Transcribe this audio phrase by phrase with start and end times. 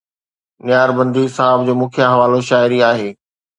[0.65, 3.09] نياربندي صاحب جو مکيه حوالو شاعري آهي